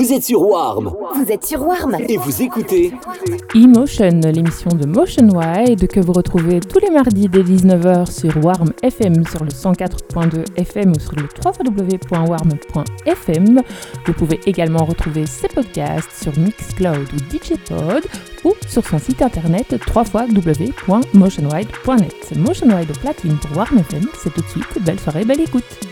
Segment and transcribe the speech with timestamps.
[0.00, 0.94] Vous êtes sur Warm.
[1.14, 1.94] Vous êtes sur Warm.
[2.08, 2.90] Et vous écoutez
[3.54, 8.72] Emotion, l'émission de Motion Wide que vous retrouvez tous les mardis dès 19h sur Warm
[8.82, 13.60] FM sur le 104.2 FM ou sur le www.warm.fm.
[14.06, 18.02] Vous pouvez également retrouver ses podcasts sur Mixcloud ou DigiPod
[18.44, 22.38] ou sur son site internet www.motionwide.net.
[22.38, 24.78] Motionwide au platine pour Warm FM, c'est tout de suite.
[24.80, 25.89] Belle soirée, belle écoute.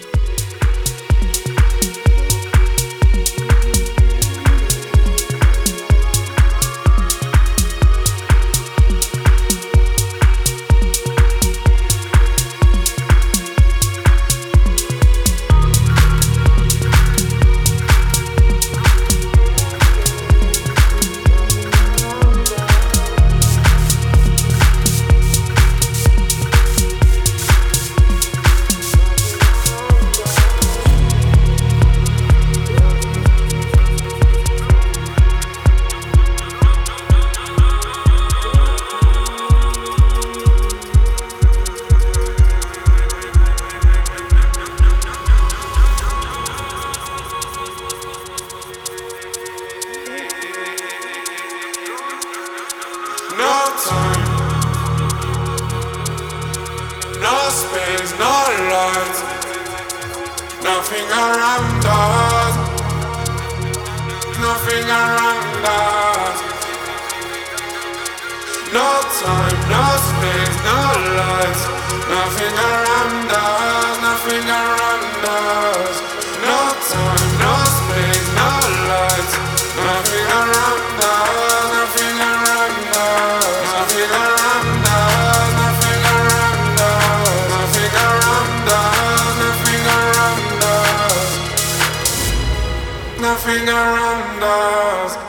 [93.49, 95.28] everything around us.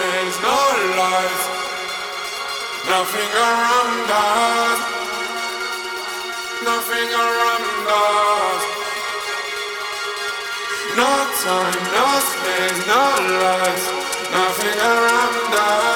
[0.00, 0.58] nothing's no
[0.96, 1.42] life.
[2.88, 4.80] Nothing around us.
[6.64, 8.62] Nothing around us.
[10.96, 11.10] No
[11.44, 13.04] time, no space, no
[13.44, 13.84] life.
[14.32, 15.89] Nothing around us.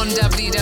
[0.00, 0.60] on www.warm.fm.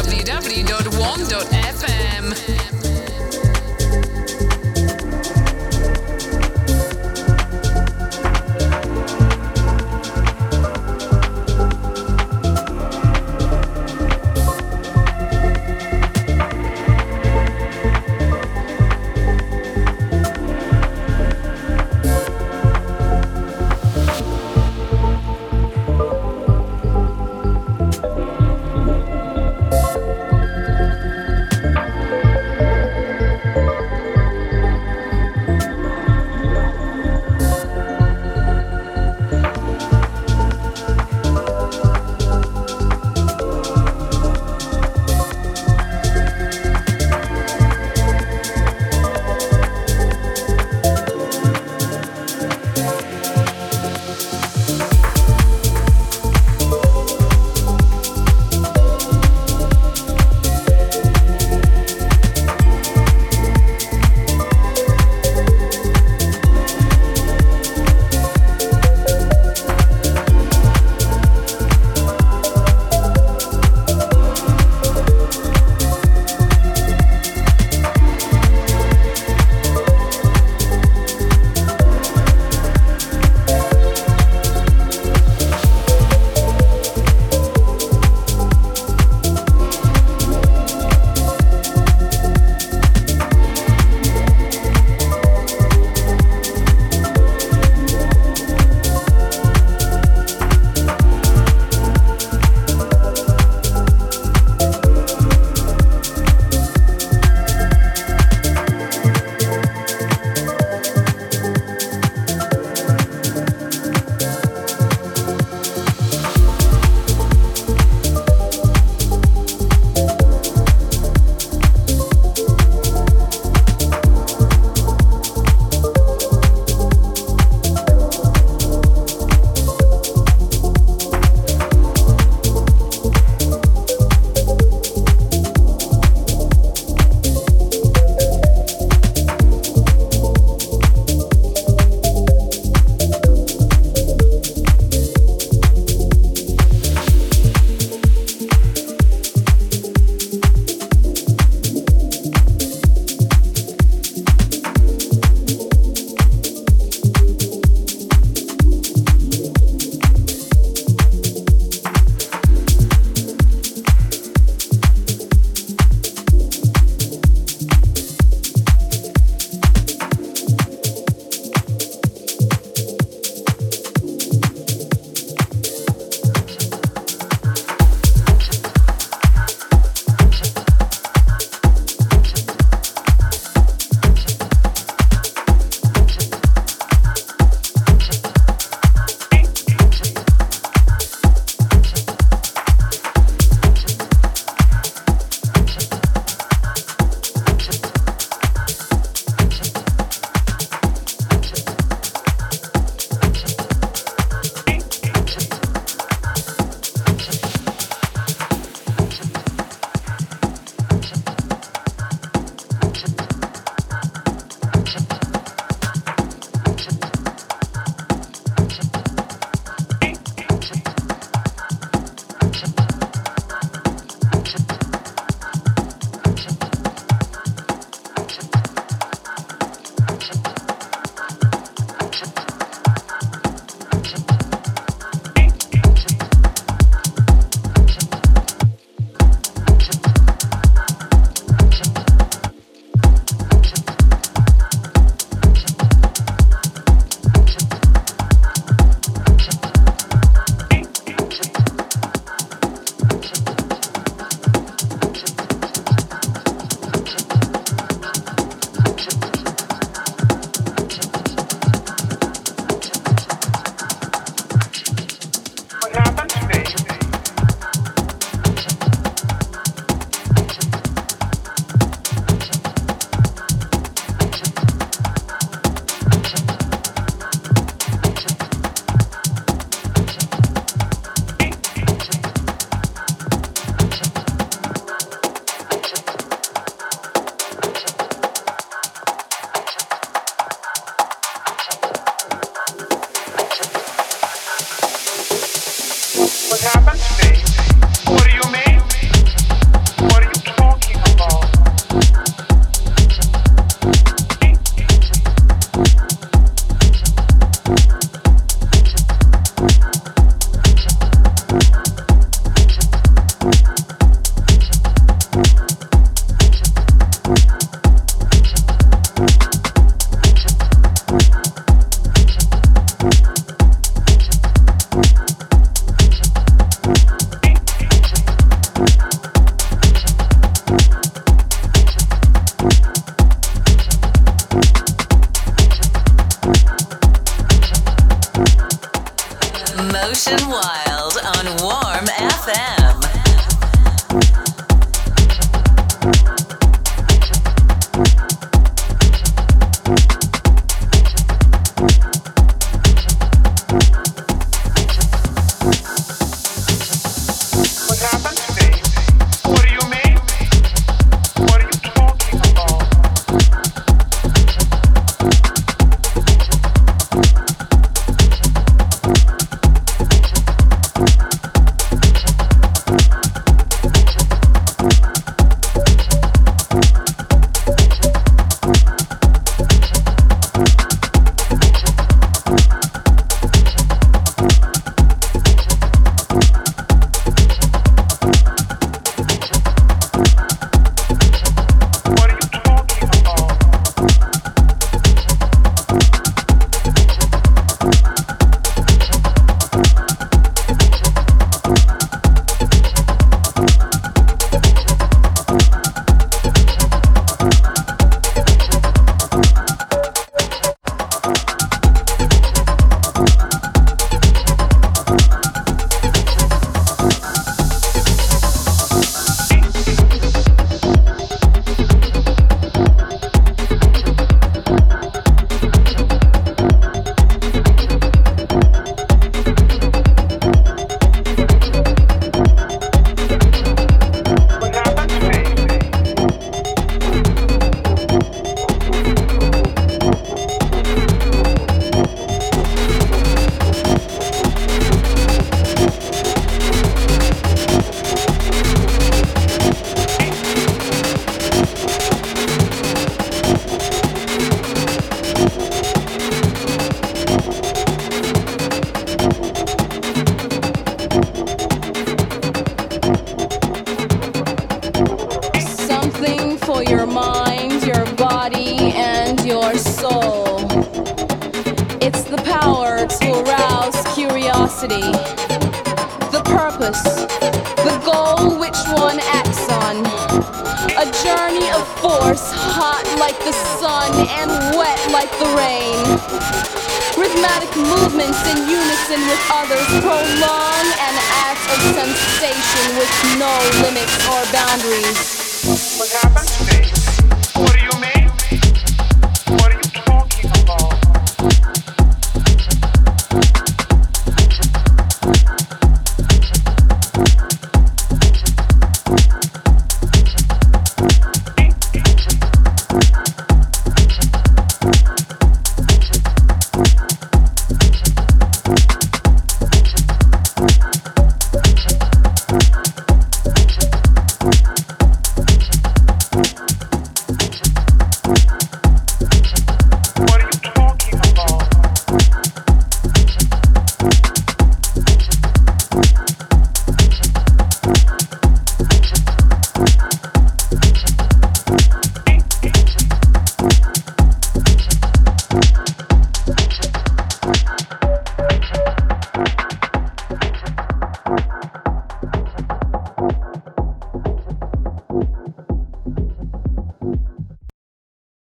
[340.31, 340.78] Nationwide.